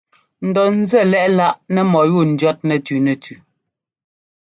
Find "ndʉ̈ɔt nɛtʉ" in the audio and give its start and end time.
2.31-2.95